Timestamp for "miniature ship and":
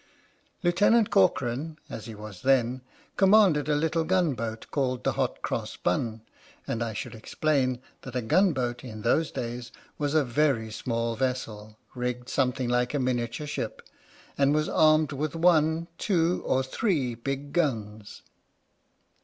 12.99-14.55